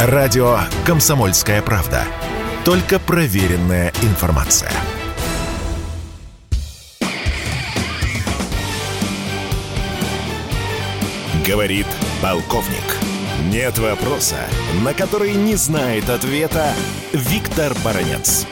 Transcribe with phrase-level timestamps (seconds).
[0.00, 2.04] Радио «Комсомольская правда».
[2.64, 4.70] Только проверенная информация.
[11.44, 11.86] Говорит
[12.22, 12.84] полковник.
[13.52, 14.36] Нет вопроса,
[14.84, 16.74] на который не знает ответа
[17.12, 18.46] Виктор Баранец.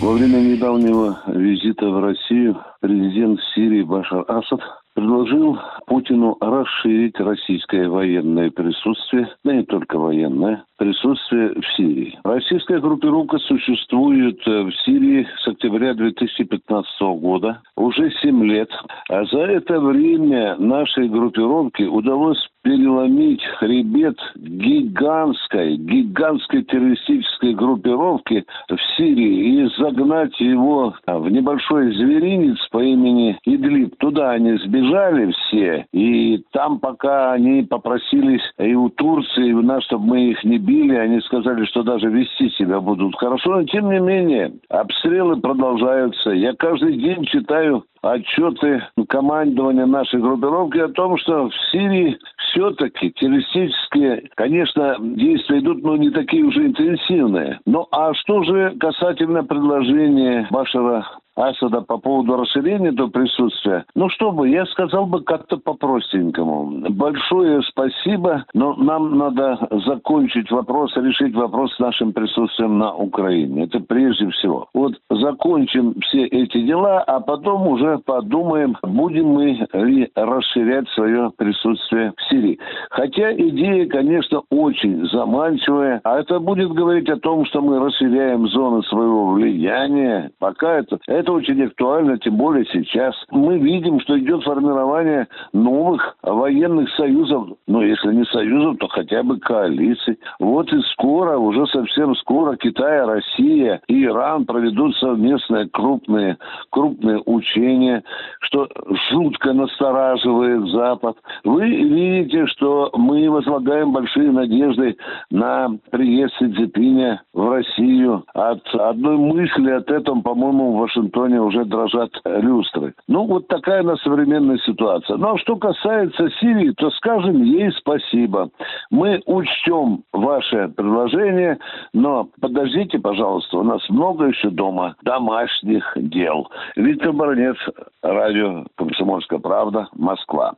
[0.00, 4.60] Во время недавнего визита в Россию президент Сирии Башар Асад
[4.94, 12.18] предложил Путину расширить российское военное присутствие, да не только военное, присутствие в Сирии.
[12.24, 18.70] Российская группировка существует э, в Сирии с октября 2015 года, уже 7 лет.
[19.10, 29.64] А за это время нашей группировке удалось переломить хребет гигантской, гигантской террористической группировки в Сирии
[29.64, 33.96] и загнать его в небольшой зверинец по имени Идлиб.
[33.98, 39.84] Туда они сбежали все, и там пока они попросились и у Турции, и у нас,
[39.84, 43.90] чтобы мы их не били, они сказали, что даже вести себя будут хорошо, но тем
[43.90, 46.30] не менее обстрелы продолжаются.
[46.30, 52.18] Я каждый день читаю отчеты командования нашей группировки о том, что в Сирии
[52.50, 57.60] все-таки террористические, конечно, действия идут, но не такие уже интенсивные.
[57.66, 64.32] Ну а что же касательно предложения Башара Асада по поводу расширения этого присутствия, ну что
[64.32, 66.90] бы, я сказал бы как-то по-простенькому.
[66.90, 73.64] Большое спасибо, но нам надо закончить вопрос, решить вопрос с нашим присутствием на Украине.
[73.64, 74.68] Это прежде всего.
[74.74, 82.12] Вот закончим все эти дела, а потом уже подумаем, будем мы ли расширять свое присутствие
[82.16, 82.58] в Сирии.
[82.90, 88.82] Хотя идея, конечно, очень заманчивая, а это будет говорить о том, что мы расширяем зоны
[88.84, 90.30] своего влияния.
[90.38, 93.14] Пока это, это это очень актуально, тем более сейчас.
[93.30, 99.38] Мы видим, что идет формирование новых военных союзов, ну, если не союзов, то хотя бы
[99.38, 100.18] коалиций.
[100.38, 106.38] Вот и скоро, уже совсем скоро Китай, Россия и Иран проведут совместные крупные,
[106.70, 108.02] крупные учения,
[108.40, 108.68] что
[109.10, 111.16] жутко настораживает Запад.
[111.44, 114.96] Вы видите, что мы возлагаем большие надежды
[115.30, 118.24] на приезд Си Цзипиня в Россию.
[118.34, 120.80] От одной мысли от этого, по-моему, в
[121.10, 122.94] Вашингтоне уже дрожат люстры.
[123.08, 125.16] Ну, вот такая на современная ситуация.
[125.16, 128.50] Ну, а что касается Сирии, то скажем ей спасибо.
[128.90, 131.58] Мы учтем ваше предложение,
[131.92, 136.48] но подождите, пожалуйста, у нас много еще дома домашних дел.
[136.76, 137.56] Виктор Баранец,
[138.02, 140.54] радио «Комсомольская правда», Москва.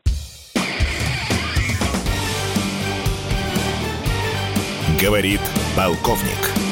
[5.01, 5.41] Говорит
[5.77, 6.72] полковник.